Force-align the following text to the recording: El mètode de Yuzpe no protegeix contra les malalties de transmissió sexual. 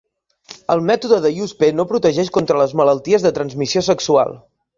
El 0.75 0.79
mètode 0.85 1.19
de 1.25 1.31
Yuzpe 1.39 1.69
no 1.81 1.85
protegeix 1.91 2.33
contra 2.39 2.59
les 2.63 2.75
malalties 2.81 3.27
de 3.29 3.35
transmissió 3.37 3.87
sexual. 3.91 4.35